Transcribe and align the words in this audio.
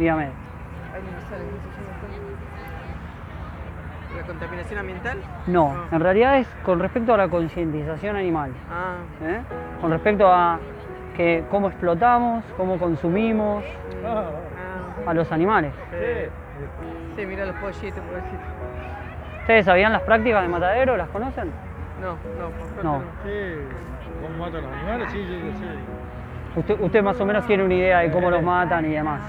Dígame. 0.00 0.30
¿La 4.16 4.22
contaminación 4.26 4.78
ambiental? 4.78 5.18
No, 5.46 5.76
en 5.92 6.00
realidad 6.00 6.38
es 6.38 6.48
con 6.64 6.80
respecto 6.80 7.12
a 7.12 7.18
la 7.18 7.28
concientización 7.28 8.16
animal. 8.16 8.50
Ah, 8.70 8.96
¿eh? 9.22 9.42
Con 9.82 9.90
respecto 9.90 10.26
a 10.26 10.58
que 11.14 11.44
cómo 11.50 11.68
explotamos, 11.68 12.42
cómo 12.56 12.78
consumimos 12.78 13.62
Ah, 14.06 14.24
a 15.06 15.12
los 15.14 15.30
animales. 15.30 15.74
sí. 15.90 16.30
Sí, 17.16 17.26
mira 17.26 17.44
los 17.44 17.56
pollitos, 17.56 18.00
pobrecitos. 18.02 18.40
¿Ustedes 19.40 19.64
sabían 19.66 19.92
las 19.92 20.02
prácticas 20.02 20.42
de 20.42 20.48
matadero? 20.48 20.96
¿Las 20.96 21.08
conocen? 21.10 21.50
No, 22.00 22.12
no, 22.38 22.50
por 22.50 22.66
suerte 22.68 22.82
No. 22.84 23.02
Sí, 23.22 24.22
¿cómo 24.22 24.44
matan 24.46 24.62
los 24.62 24.72
animales? 24.72 25.08
Sí, 25.12 25.18
sí, 25.28 25.40
sí. 25.42 25.52
sí. 25.58 26.58
Usted, 26.58 26.80
usted 26.80 27.02
más 27.02 27.20
o 27.20 27.24
menos 27.26 27.46
tiene 27.46 27.64
una 27.64 27.74
idea 27.74 27.98
de 28.00 28.10
cómo 28.10 28.30
los 28.30 28.42
matan 28.42 28.84
y 28.86 28.88
demás. 28.88 29.20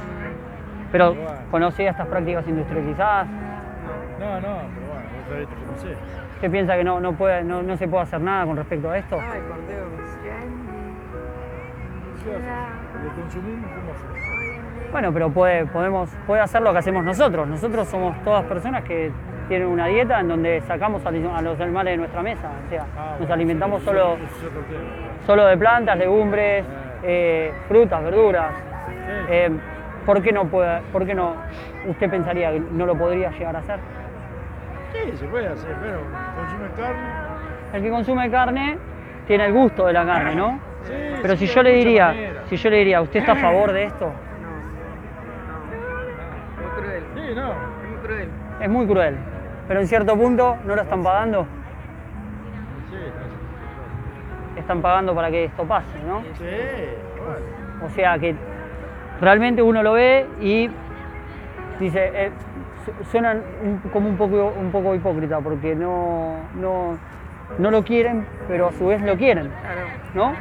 Pero 0.91 1.15
conocía 1.49 1.91
estas 1.91 2.07
prácticas 2.07 2.47
industrializadas. 2.47 3.27
No, 3.27 4.35
no, 4.35 4.41
pero 4.41 4.87
bueno, 4.87 5.07
vos 5.15 5.25
sabés 5.29 5.47
que 5.47 5.55
no 5.55 5.77
sé. 5.77 5.95
¿Usted 6.35 6.51
piensa 6.51 6.75
que 6.75 6.83
no, 6.83 6.99
no, 6.99 7.13
puede, 7.13 7.43
no, 7.43 7.61
no 7.63 7.77
se 7.77 7.87
puede 7.87 8.03
hacer 8.03 8.21
nada 8.21 8.45
con 8.45 8.57
respecto 8.57 8.89
a 8.89 8.97
esto? 8.97 9.17
Ay, 9.19 9.39
por 9.47 9.57
Dios. 9.67 10.11
¿Qué 10.23 10.31
haces? 10.31 10.51
¿Lo 13.03 13.21
consumimos? 13.21 13.69
¿Cómo 13.71 13.91
hacemos? 13.93 14.91
Bueno, 14.91 15.13
pero 15.13 15.29
puede, 15.29 15.65
podemos, 15.67 16.09
puede 16.27 16.41
hacer 16.41 16.61
lo 16.61 16.71
que 16.73 16.79
hacemos 16.79 17.03
nosotros. 17.03 17.47
Nosotros 17.47 17.87
somos 17.87 18.21
todas 18.23 18.43
personas 18.45 18.83
que 18.83 19.11
tienen 19.47 19.67
una 19.67 19.87
dieta 19.87 20.19
en 20.19 20.27
donde 20.27 20.61
sacamos 20.61 21.05
a 21.05 21.11
los 21.41 21.59
animales 21.59 21.93
de 21.93 21.97
nuestra 21.97 22.21
mesa. 22.21 22.49
O 22.65 22.69
sea, 22.69 22.85
Ah, 22.97 23.09
nos 23.11 23.19
bueno, 23.19 23.33
alimentamos 23.33 23.79
sí, 23.79 23.85
solo, 23.85 24.17
solo 25.25 25.45
de 25.45 25.57
plantas, 25.57 25.97
legumbres, 25.97 26.65
eh, 27.03 27.53
frutas, 27.67 28.03
verduras. 28.03 28.53
Sí. 28.55 29.11
Eh, 29.29 29.49
¿Por 30.05 30.21
qué 30.21 30.31
no 30.31 30.45
puede, 30.47 30.81
por 30.91 31.05
qué 31.05 31.13
no? 31.13 31.35
¿Usted 31.87 32.09
pensaría 32.09 32.51
que 32.51 32.59
no 32.59 32.85
lo 32.85 32.95
podría 32.95 33.29
llegar 33.31 33.55
a 33.55 33.59
hacer? 33.59 33.79
Sí, 34.93 35.17
se 35.17 35.25
puede 35.27 35.47
hacer, 35.47 35.75
pero 35.81 35.99
consume 36.35 36.69
carne. 36.75 37.09
El 37.73 37.81
que 37.83 37.89
consume 37.89 38.31
carne 38.31 38.77
tiene 39.27 39.45
el 39.45 39.53
gusto 39.53 39.85
de 39.85 39.93
la 39.93 40.05
carne, 40.05 40.35
¿no? 40.35 40.59
Sí, 40.83 40.93
Pero 41.21 41.35
sí, 41.37 41.47
si 41.47 41.53
yo 41.53 41.63
le 41.63 41.73
diría, 41.73 42.13
si 42.49 42.57
yo 42.57 42.69
le 42.69 42.77
diría, 42.77 43.01
¿usted 43.01 43.19
está 43.19 43.33
a 43.33 43.35
favor 43.35 43.71
de 43.71 43.83
esto? 43.85 44.11
No, 44.11 44.11
no. 45.75 45.83
Muy 46.59 46.69
cruel. 46.81 47.03
Sí, 47.15 47.35
no. 47.35 47.51
Es 47.51 47.89
muy 47.89 47.97
cruel. 48.01 48.29
Es 48.59 48.69
muy 48.69 48.87
cruel. 48.87 49.17
Pero 49.67 49.79
en 49.79 49.87
cierto 49.87 50.17
punto 50.17 50.57
no 50.65 50.75
lo 50.75 50.81
están 50.81 51.03
pagando. 51.03 51.45
Sí, 52.89 54.59
Están 54.59 54.81
pagando 54.81 55.15
para 55.15 55.29
que 55.29 55.45
esto 55.45 55.63
pase, 55.63 55.97
¿no? 56.05 56.21
sí, 56.37 56.43
bueno. 56.43 57.85
O 57.85 57.89
sea 57.89 58.19
que 58.19 58.35
realmente 59.21 59.61
uno 59.61 59.83
lo 59.83 59.93
ve 59.93 60.25
y 60.41 60.69
dice, 61.79 62.11
eh, 62.13 62.31
su- 62.85 63.03
suenan 63.11 63.41
un- 63.63 63.77
como 63.91 64.09
un 64.09 64.17
poco, 64.17 64.53
un 64.59 64.71
poco 64.71 64.95
hipócrita 64.95 65.39
porque 65.39 65.75
no, 65.75 66.35
no, 66.59 66.97
no 67.57 67.71
lo 67.71 67.83
quieren, 67.83 68.25
pero 68.47 68.67
a 68.69 68.71
su 68.73 68.87
vez 68.87 69.01
lo 69.01 69.15
quieren, 69.17 69.49
¿no? 70.13 70.33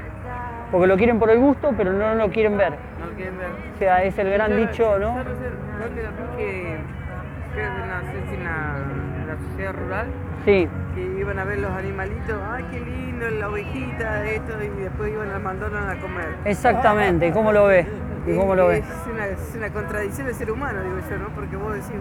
Porque 0.73 0.86
lo 0.86 0.97
quieren 0.97 1.19
por 1.19 1.31
el 1.31 1.39
gusto, 1.41 1.73
pero 1.77 1.92
no 1.92 2.14
lo 2.14 2.28
quieren 2.31 2.56
ver. 2.56 2.73
no 3.01 3.06
lo 3.06 3.12
quieren 3.14 3.36
ver. 3.39 3.48
O 3.75 3.78
sea, 3.78 4.05
es 4.05 4.17
el 4.19 4.31
gran 4.31 4.56
dicho, 4.56 4.98
¿no? 4.98 5.17
yo 5.17 5.25
sé- 5.25 5.51
¿Dónde 5.81 6.03
lo 6.03 6.11
vi 6.11 6.36
que 6.36 6.73
en 6.75 8.45
la, 8.45 9.36
sociedad 9.51 9.73
rural 9.75 10.06
Sí, 10.45 10.69
que 10.95 11.01
iban 11.20 11.39
a 11.39 11.45
ver 11.45 11.58
los 11.58 11.70
animalitos, 11.73 12.36
ay 12.51 12.64
qué 12.70 12.81
lindo, 12.81 13.28
la 13.31 13.48
ovejita, 13.48 14.25
esto, 14.25 14.53
y 14.62 14.83
después 14.83 15.12
iban 15.12 15.31
a 15.33 15.39
mandarnos 15.39 15.83
a 15.83 15.97
comer. 16.01 16.28
exactamente. 16.45 17.27
¿Y 17.28 17.33
¿Cómo 17.33 17.53
lo 17.53 17.67
ve? 17.67 17.86
¿Y 18.27 18.37
cómo 18.37 18.55
lo 18.55 18.69
ve? 18.69 18.79
Es 18.79 19.07
una, 19.11 19.27
es 19.27 19.55
una 19.57 19.71
contradicción 19.71 20.27
del 20.27 20.37
ser 20.37 20.51
humano, 20.51 20.83
digo 20.83 20.97
yo, 21.09 21.19
¿no? 21.19 21.29
Porque 21.35 21.57
vos 21.57 21.75
decís, 21.75 21.97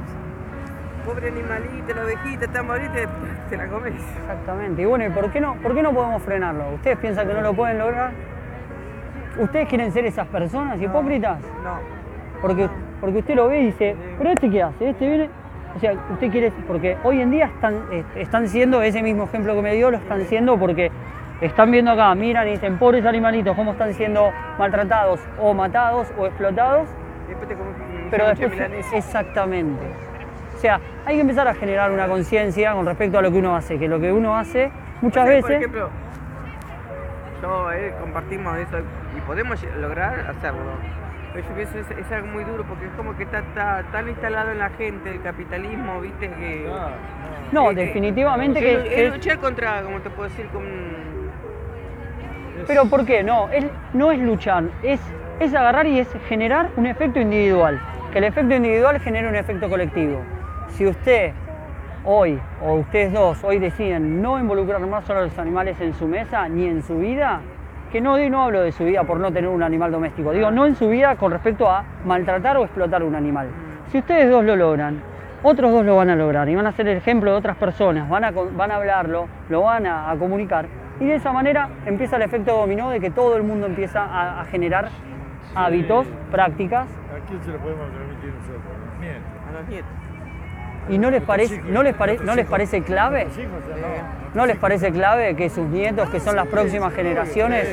pobre 1.05 1.29
animalito, 1.29 1.93
la 1.95 2.03
ovejita 2.03 2.45
está 2.45 2.61
morita, 2.61 2.97
y 2.97 3.01
después 3.01 3.49
te 3.49 3.57
la 3.57 3.67
comes. 3.67 3.93
Exactamente. 3.93 4.81
Y 4.81 4.85
bueno, 4.85 5.05
¿y 5.05 5.09
por 5.09 5.31
qué 5.31 5.39
no, 5.39 5.55
por 5.55 5.73
qué 5.73 5.81
no 5.81 5.93
podemos 5.93 6.21
frenarlo? 6.21 6.73
¿Ustedes 6.75 6.97
piensan 6.97 7.27
que 7.27 7.33
no 7.33 7.41
lo 7.41 7.53
pueden 7.53 7.79
lograr? 7.79 8.11
¿Ustedes 9.39 9.69
quieren 9.69 9.91
ser 9.91 10.05
esas 10.05 10.27
personas 10.27 10.81
hipócritas? 10.81 11.39
No, 11.63 11.79
Porque, 12.41 12.67
porque 12.99 13.19
usted 13.19 13.35
lo 13.35 13.47
ve 13.47 13.61
y 13.61 13.65
dice, 13.67 13.95
pero 14.17 14.31
este 14.31 14.49
qué 14.49 14.63
hace, 14.63 14.89
este 14.89 15.07
viene. 15.07 15.29
O 15.75 15.79
sea, 15.79 15.93
usted 16.11 16.31
quiere, 16.31 16.51
porque 16.67 16.97
hoy 17.03 17.21
en 17.21 17.29
día 17.29 17.45
están, 17.45 17.75
eh, 17.91 18.03
están 18.15 18.47
siendo, 18.49 18.81
ese 18.81 19.03
mismo 19.03 19.25
ejemplo 19.25 19.55
que 19.55 19.61
me 19.61 19.75
dio, 19.75 19.91
lo 19.91 19.97
están 19.97 20.25
siendo 20.25 20.57
porque 20.57 20.91
están 21.41 21.71
viendo 21.71 21.91
acá, 21.91 22.13
miran 22.15 22.47
y 22.47 22.51
dicen, 22.51 22.77
pobres 22.77 23.05
animalitos, 23.05 23.55
cómo 23.55 23.71
están 23.71 23.93
siendo 23.93 24.31
maltratados 24.57 25.19
o 25.39 25.53
matados 25.53 26.11
o 26.17 26.25
explotados, 26.25 26.87
después 27.27 27.47
te 27.49 27.55
comes 27.55 27.73
pero 28.11 28.27
después, 28.27 28.51
milanesa. 28.51 28.97
exactamente. 28.97 29.83
O 30.55 30.57
sea, 30.57 30.79
hay 31.05 31.15
que 31.15 31.21
empezar 31.21 31.47
a 31.47 31.53
generar 31.53 31.91
una 31.91 32.07
conciencia 32.07 32.73
con 32.73 32.85
respecto 32.85 33.17
a 33.19 33.21
lo 33.21 33.31
que 33.31 33.37
uno 33.37 33.55
hace, 33.55 33.79
que 33.79 33.87
lo 33.87 33.99
que 33.99 34.11
uno 34.11 34.35
hace 34.37 34.71
muchas 35.01 35.23
O 35.23 35.27
sea, 35.27 35.39
Por 35.41 35.49
veces, 35.49 35.57
ejemplo, 35.57 35.89
yo 37.41 37.71
eh, 37.71 37.93
compartimos 38.01 38.57
eso 38.57 38.79
y 39.17 39.21
podemos 39.21 39.63
lograr 39.79 40.25
hacerlo. 40.29 40.59
Pero 41.33 41.47
yo 41.47 41.53
pienso 41.55 41.77
es, 41.77 41.91
es 41.91 42.11
algo 42.11 42.27
muy 42.27 42.43
duro 42.43 42.63
porque 42.67 42.85
es 42.85 42.91
como 42.97 43.15
que 43.15 43.23
está, 43.23 43.39
está 43.39 43.83
tan 43.91 44.09
instalado 44.09 44.51
en 44.51 44.57
la 44.59 44.69
gente 44.71 45.11
el 45.11 45.21
capitalismo, 45.21 46.01
viste, 46.01 46.27
que... 46.27 46.69
No, 47.51 47.69
que- 47.69 47.75
que- 47.75 47.81
definitivamente 47.85 48.59
que, 48.59 48.83
que 48.89 49.05
es 49.05 49.13
luchar 49.13 49.37
contra, 49.39 49.81
como 49.83 49.99
te 50.01 50.09
puedo 50.09 50.27
decir, 50.27 50.47
con... 50.47 50.63
Pero 52.67 52.85
¿por 52.85 53.05
qué? 53.05 53.23
No, 53.23 53.49
es, 53.49 53.65
no 53.93 54.11
es 54.11 54.19
luchar, 54.19 54.65
es, 54.83 54.99
es 55.39 55.53
agarrar 55.53 55.87
y 55.87 55.99
es 55.99 56.07
generar 56.27 56.69
un 56.77 56.85
efecto 56.85 57.19
individual. 57.19 57.79
Que 58.11 58.19
el 58.19 58.25
efecto 58.25 58.55
individual 58.55 58.99
genere 58.99 59.27
un 59.27 59.35
efecto 59.35 59.69
colectivo. 59.69 60.21
Si 60.69 60.87
usted 60.87 61.31
hoy, 62.05 62.39
o 62.63 62.75
ustedes 62.75 63.13
dos, 63.13 63.43
hoy 63.43 63.59
deciden 63.59 64.21
no 64.21 64.39
involucrar 64.39 64.79
más 64.81 65.09
a 65.09 65.21
los 65.21 65.37
animales 65.37 65.79
en 65.81 65.93
su 65.93 66.07
mesa 66.07 66.47
ni 66.47 66.65
en 66.65 66.81
su 66.83 66.97
vida, 66.97 67.41
que 67.91 68.01
no, 68.01 68.17
no 68.29 68.43
hablo 68.43 68.61
de 68.61 68.71
su 68.71 68.83
vida 68.83 69.03
por 69.03 69.19
no 69.19 69.31
tener 69.31 69.49
un 69.49 69.63
animal 69.63 69.91
doméstico, 69.91 70.31
digo 70.31 70.51
no 70.51 70.65
en 70.65 70.75
su 70.75 70.89
vida 70.89 71.15
con 71.15 71.31
respecto 71.31 71.69
a 71.69 71.83
maltratar 72.05 72.57
o 72.57 72.63
explotar 72.63 73.03
un 73.03 73.15
animal. 73.15 73.47
Si 73.91 73.97
ustedes 73.97 74.29
dos 74.29 74.43
lo 74.43 74.55
logran, 74.55 75.01
otros 75.41 75.71
dos 75.71 75.85
lo 75.85 75.95
van 75.95 76.09
a 76.09 76.15
lograr 76.15 76.47
y 76.49 76.55
van 76.55 76.67
a 76.67 76.71
ser 76.71 76.87
el 76.87 76.97
ejemplo 76.97 77.31
de 77.31 77.37
otras 77.37 77.57
personas, 77.57 78.07
van 78.09 78.23
a, 78.23 78.31
van 78.31 78.71
a 78.71 78.75
hablarlo, 78.75 79.27
lo 79.49 79.61
van 79.61 79.85
a, 79.85 80.11
a 80.11 80.15
comunicar 80.17 80.67
y 80.99 81.05
de 81.05 81.15
esa 81.15 81.31
manera 81.31 81.69
empieza 81.85 82.15
el 82.17 82.23
efecto 82.23 82.53
dominó 82.55 82.89
de 82.89 82.99
que 82.99 83.09
todo 83.09 83.35
el 83.37 83.43
mundo 83.43 83.65
empieza 83.67 84.03
a, 84.03 84.41
a 84.41 84.45
generar 84.45 84.89
hábitos, 85.55 86.05
prácticas 86.31 86.87
¿A 86.87 87.27
quién 87.27 87.41
se 87.43 87.51
lo 87.51 87.57
podemos 87.59 87.89
transmitir 87.91 88.33
nosotros? 88.33 88.63
A 88.67 88.91
los 88.91 88.99
nietos. 88.99 89.23
A 89.49 89.51
los 89.59 89.67
nietos. 89.69 89.89
y 90.89 90.97
no 90.97 91.11
les 91.11 91.21
parece, 91.23 91.61
no 91.63 91.83
les, 91.83 91.95
pare- 91.95 92.19
no 92.23 92.35
les 92.35 92.45
parece 92.47 92.81
clave, 92.83 93.27
no. 94.33 94.45
les 94.45 94.57
parece 94.57 94.91
clave 94.91 95.35
que 95.35 95.49
sus 95.49 95.67
nietos, 95.67 96.09
que 96.09 96.19
son 96.19 96.35
las 96.35 96.47
próximas 96.47 96.93
generaciones, 96.93 97.67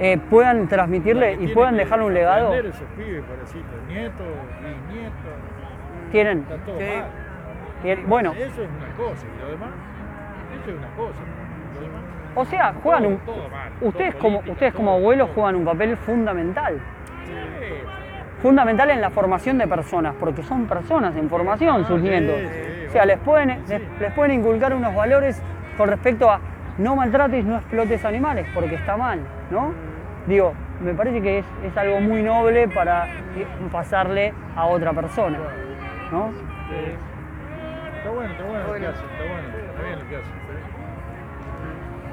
eh, 0.00 0.18
puedan 0.30 0.66
transmitirle 0.68 1.34
y 1.40 1.48
puedan 1.48 1.74
que 1.74 1.80
dejarle 1.84 2.04
un 2.06 2.14
legado. 2.14 2.52
Tienen, 6.12 6.44
bueno, 8.06 8.32
Eso 8.32 8.62
es 8.62 8.68
una 8.70 8.96
cosa, 8.96 9.26
y 9.26 9.40
lo 9.42 9.50
demás, 9.50 9.70
eso 10.62 10.70
es 10.70 10.76
una 10.78 10.88
cosa. 10.96 11.20
O 12.36 12.44
sea, 12.44 12.74
juegan 12.82 13.06
un, 13.06 13.16
todo, 13.18 13.34
todo 13.36 13.48
mal. 13.48 13.70
ustedes 13.80 14.14
como, 14.16 14.38
ustedes 14.40 14.74
como 14.74 14.90
todo. 14.90 14.98
abuelos 14.98 15.30
juegan 15.34 15.56
un 15.56 15.64
papel 15.64 15.96
fundamental. 15.96 16.78
Sí. 17.24 17.32
fundamental 18.42 18.90
en 18.90 19.00
la 19.00 19.10
formación 19.10 19.56
de 19.58 19.66
personas, 19.66 20.14
porque 20.20 20.42
son 20.42 20.66
personas 20.66 21.16
en 21.16 21.30
formación 21.30 21.86
sus 21.86 21.98
Ah, 22.00 22.02
sí, 22.02 22.08
nietos. 22.10 22.36
o 22.88 22.92
sea, 22.92 23.06
les 23.06 23.18
pueden, 23.20 23.62
les, 23.68 23.80
les 24.00 24.12
pueden 24.12 24.40
inculcar 24.40 24.74
unos 24.74 24.94
valores 24.94 25.40
con 25.78 25.88
respecto 25.88 26.30
a 26.30 26.40
no 26.76 26.96
maltrates, 26.96 27.44
no 27.44 27.56
explotes 27.56 28.04
animales, 28.04 28.46
porque 28.52 28.74
está 28.74 28.96
mal, 28.96 29.20
¿no? 29.50 29.72
Digo, 30.26 30.52
me 30.82 30.92
parece 30.92 31.22
que 31.22 31.38
es, 31.38 31.46
es 31.64 31.76
algo 31.78 32.00
muy 32.00 32.22
noble 32.22 32.68
para 32.68 33.06
eh, 33.06 33.46
pasarle 33.72 34.34
a 34.56 34.66
otra 34.66 34.92
persona, 34.92 35.38
¿no? 36.12 36.30
Está 37.96 38.10
bueno, 38.10 38.32
está 38.32 38.44
bueno 38.44 38.66
lo 38.66 38.74
que 38.74 38.86
hacen, 38.86 39.06
está 39.10 39.24
bueno, 39.24 39.48
está 39.70 39.82
bien 39.82 39.98
lo 40.00 40.08
que 40.08 40.16
hacen. 40.16 40.83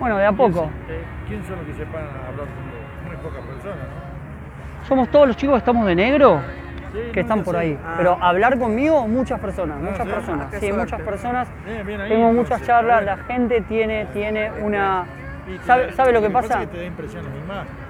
Bueno, 0.01 0.17
de 0.17 0.25
a 0.25 0.31
poco. 0.31 0.67
¿Quién 1.27 1.43
son 1.45 1.57
los 1.57 1.65
que 1.67 1.73
se 1.73 1.85
paran 1.85 2.07
a 2.07 2.27
hablar 2.29 2.47
con 2.47 2.65
vos? 2.71 3.07
Muy 3.07 3.15
pocas 3.17 3.45
personas, 3.45 3.77
¿no? 3.77 4.85
Somos 4.87 5.09
todos 5.09 5.27
los 5.27 5.37
chicos 5.37 5.53
que 5.53 5.59
estamos 5.59 5.85
de 5.85 5.95
negro, 5.95 6.41
Sí, 6.91 6.99
que 7.13 7.17
no, 7.17 7.21
están 7.21 7.43
por 7.43 7.53
sé. 7.53 7.61
ahí. 7.61 7.79
Ah. 7.85 7.93
Pero 7.97 8.17
hablar 8.19 8.57
conmigo, 8.57 9.07
muchas 9.07 9.39
personas, 9.39 9.77
Ah, 9.79 9.83
muchas 9.91 10.07
¿sí? 10.07 10.11
personas. 10.13 10.47
Ah, 10.47 10.53
Sí, 10.53 10.59
suerte. 10.67 10.77
muchas 10.79 11.01
personas. 11.01 11.47
Bien, 11.65 11.85
bien 11.85 12.01
ahí, 12.01 12.09
Tengo 12.09 12.33
muchas 12.33 12.61
charlas, 12.63 13.05
la 13.05 13.17
gente 13.17 13.61
tiene, 13.61 14.05
tiene 14.07 14.51
una... 14.63 15.05
¿Sabe, 15.65 15.85
da- 15.87 15.93
sabe 15.93 16.13
lo 16.13 16.21
que 16.23 16.29
pasa? 16.31 16.47
pasa? 16.47 16.61
es 16.63 16.67
que 16.67 16.73
te 16.73 16.81
da 16.81 16.87
impresión 16.87 17.25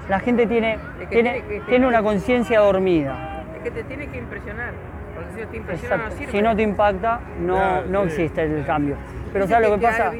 la 0.08 0.20
gente 0.20 0.46
tiene, 0.46 0.78
que 1.00 1.06
tiene, 1.06 1.30
tiene 1.32 1.48
que- 1.48 1.60
tiene 1.60 1.86
una 1.86 2.02
conciencia 2.02 2.60
dormida. 2.60 3.44
Es 3.56 3.62
que 3.62 3.70
te 3.70 3.84
tiene 3.84 4.06
que 4.08 4.18
impresionar. 4.18 4.72
Porque 5.14 5.30
si 5.34 5.40
no 5.40 5.46
te 5.48 5.56
impresiona 5.56 5.94
Exacto. 5.94 6.12
no 6.14 6.18
sirve. 6.18 6.32
Si 6.32 6.42
no 6.42 6.56
te 6.56 6.62
impacta, 6.62 7.20
no, 7.40 7.54
Claro, 7.54 7.86
no 7.88 8.00
sí. 8.02 8.06
existe 8.08 8.42
el 8.42 8.66
cambio. 8.66 8.96
Pero 9.32 9.44
Dice 9.46 9.54
¿sabes 9.54 9.70
lo 9.70 9.78
que 9.78 9.86
ha 9.86 9.90
pasa? 9.90 10.10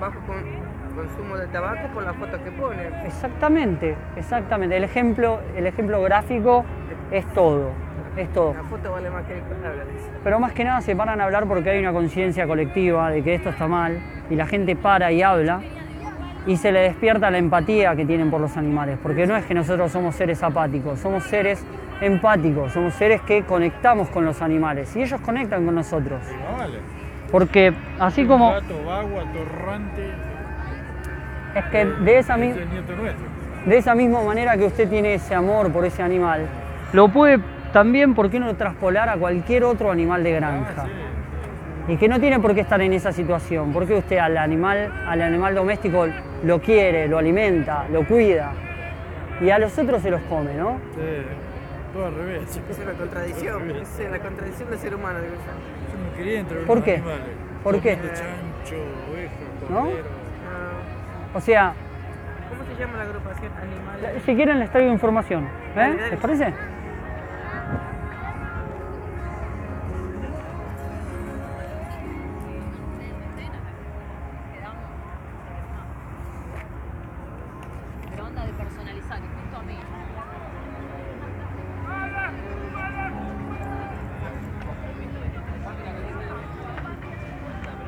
Bajo 0.00 0.18
con- 0.26 0.72
consumo 0.96 1.36
de 1.36 1.46
tabaco 1.46 1.88
por 1.94 2.02
las 2.02 2.14
fotos 2.16 2.40
que 2.40 2.50
pone. 2.50 2.82
Exactamente, 3.06 3.94
exactamente. 4.16 4.76
El 4.76 4.84
ejemplo, 4.84 5.40
el 5.56 5.66
ejemplo 5.66 6.02
gráfico 6.02 6.64
es 7.10 7.24
todo. 7.32 7.70
es 8.16 8.30
todo. 8.34 8.52
La 8.54 8.62
foto 8.64 8.92
vale 8.92 9.08
más 9.08 9.24
que 9.24 9.34
el 9.34 9.40
palabra. 9.40 9.84
Pero 10.22 10.38
más 10.38 10.52
que 10.52 10.64
nada 10.64 10.80
se 10.82 10.94
paran 10.94 11.18
a 11.20 11.24
hablar 11.24 11.46
porque 11.46 11.70
hay 11.70 11.78
una 11.80 11.92
conciencia 11.92 12.46
colectiva 12.46 13.10
de 13.10 13.22
que 13.22 13.34
esto 13.36 13.48
está 13.48 13.66
mal 13.66 13.98
y 14.28 14.36
la 14.36 14.46
gente 14.46 14.76
para 14.76 15.10
y 15.12 15.22
habla 15.22 15.62
y 16.46 16.56
se 16.56 16.72
le 16.72 16.80
despierta 16.80 17.30
la 17.30 17.38
empatía 17.38 17.96
que 17.96 18.04
tienen 18.04 18.30
por 18.30 18.40
los 18.40 18.54
animales. 18.58 18.98
Porque 19.02 19.26
no 19.26 19.34
es 19.36 19.46
que 19.46 19.54
nosotros 19.54 19.90
somos 19.92 20.14
seres 20.14 20.42
apáticos, 20.42 20.98
somos 20.98 21.24
seres 21.24 21.64
empáticos, 22.02 22.72
somos 22.72 22.92
seres 22.94 23.22
que 23.22 23.44
conectamos 23.44 24.10
con 24.10 24.24
los 24.26 24.42
animales 24.42 24.94
y 24.94 25.02
ellos 25.02 25.20
conectan 25.22 25.64
con 25.64 25.74
nosotros. 25.74 26.20
No 26.50 26.58
vale. 26.58 26.78
Porque 27.32 27.72
así 27.98 28.24
como 28.26 28.52
gato 28.52 28.84
vago, 28.86 29.18
atorrante. 29.20 30.10
es 31.56 31.64
que 31.66 31.84
de 31.86 32.18
esa, 32.18 32.36
mi- 32.36 32.52
de 33.66 33.76
esa 33.78 33.94
misma 33.94 34.22
manera 34.22 34.56
que 34.56 34.66
usted 34.66 34.88
tiene 34.88 35.14
ese 35.14 35.34
amor 35.34 35.72
por 35.72 35.84
ese 35.84 36.02
animal, 36.02 36.46
lo 36.92 37.08
puede 37.08 37.40
también, 37.72 38.14
¿por 38.14 38.28
qué 38.30 38.38
no 38.38 38.54
traspolar 38.54 39.08
a 39.08 39.16
cualquier 39.16 39.64
otro 39.64 39.90
animal 39.90 40.22
de 40.22 40.32
granja? 40.32 40.74
Ah, 40.76 40.84
sí. 41.86 41.92
Y 41.94 41.96
que 41.96 42.06
no 42.06 42.20
tiene 42.20 42.38
por 42.38 42.54
qué 42.54 42.60
estar 42.60 42.80
en 42.82 42.92
esa 42.92 43.12
situación, 43.12 43.72
porque 43.72 43.94
usted 43.94 44.18
al 44.18 44.36
animal, 44.36 44.92
al 45.08 45.20
animal 45.22 45.54
doméstico 45.54 46.06
lo 46.44 46.60
quiere, 46.60 47.08
lo 47.08 47.18
alimenta, 47.18 47.86
lo 47.90 48.06
cuida, 48.06 48.52
y 49.40 49.50
a 49.50 49.58
los 49.58 49.76
otros 49.78 50.02
se 50.02 50.10
los 50.10 50.20
come, 50.22 50.54
¿no? 50.54 50.76
Sí, 50.94 51.00
todo 51.92 52.06
al 52.06 52.14
revés. 52.14 52.42
Esa 52.70 52.80
es 52.82 52.86
la 52.86 52.92
contradicción, 52.94 53.70
esa 53.70 54.02
es 54.02 54.10
la 54.10 54.18
contradicción 54.18 54.70
del 54.70 54.78
ser 54.78 54.94
humano. 54.94 55.18
digo 55.20 55.34
yo. 55.34 55.40
Yo 55.98 56.10
no 56.10 56.16
quería 56.16 56.40
entrar 56.40 56.60
en 56.60 56.66
¿Por 56.66 56.76
los 56.76 56.84
qué? 56.84 56.94
animales. 56.96 57.20
¿Por 57.62 57.80
qué? 57.80 57.96
Chancho, 57.96 58.76
oveja, 59.10 59.32
¿No? 59.70 59.80
cordero. 59.80 60.04
Ah, 60.48 61.36
O 61.36 61.40
sea, 61.40 61.72
¿Cómo 62.50 62.64
se 62.64 62.80
llama 62.80 62.96
la 62.98 63.04
agrupación 63.04 63.52
animal? 63.56 64.22
si 64.26 64.34
quieren 64.34 64.58
les 64.58 64.70
traigo 64.70 64.92
información, 64.92 65.48
Dale, 65.74 65.94
¿eh? 65.94 65.96
dale. 65.98 66.10
¿Les 66.10 66.20
parece? 66.20 66.54
Pero 78.10 78.26
onda 78.26 78.44
de 78.46 78.52
personalizar, 78.52 79.18
esto 79.18 79.56
a 79.58 79.62
mí. 79.62 79.76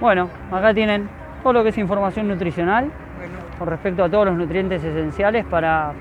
Bueno, 0.01 0.29
acá 0.51 0.75
tienen 0.75 1.09
todo 1.43 1.53
lo 1.53 1.63
que 1.63 1.69
es 1.71 1.79
información 1.79 2.29
nutricional 2.29 2.91
con 3.59 3.69
respecto 3.69 4.05
a 4.05 4.09
todos 4.09 4.27
los 4.27 4.37
nutrientes 4.37 4.83
esenciales 4.83 5.45
para, 5.45 5.93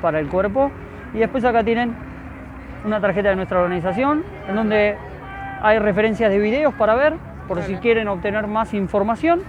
para 0.00 0.20
el 0.20 0.28
cuerpo. 0.28 0.70
Y 1.12 1.18
después 1.18 1.44
acá 1.44 1.64
tienen 1.64 1.94
una 2.84 3.00
tarjeta 3.00 3.30
de 3.30 3.36
nuestra 3.36 3.60
organización 3.60 4.24
en 4.48 4.54
donde 4.54 4.96
hay 5.62 5.78
referencias 5.78 6.30
de 6.30 6.38
videos 6.38 6.74
para 6.74 6.94
ver 6.94 7.14
por 7.48 7.62
si 7.62 7.76
quieren 7.76 8.08
obtener 8.08 8.46
más 8.46 8.74
información. 8.74 9.40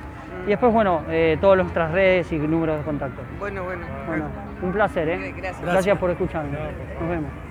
Y 0.46 0.50
después, 0.50 0.72
bueno, 0.72 1.02
eh, 1.10 1.38
todas 1.42 1.58
nuestras 1.58 1.92
redes 1.92 2.32
y 2.32 2.38
números 2.38 2.78
de 2.78 2.84
contacto. 2.84 3.22
bueno, 3.40 3.64
bueno. 3.64 3.86
Bueno, 4.08 4.26
un 4.62 4.72
placer, 4.72 5.10
¿eh? 5.10 5.34
Gracias. 5.36 5.66
Gracias 5.66 5.98
por 5.98 6.12
escucharme. 6.12 6.58
Nos 7.00 7.10
vemos. 7.10 7.45